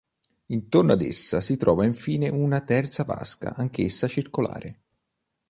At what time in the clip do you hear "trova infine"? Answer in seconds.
1.57-2.27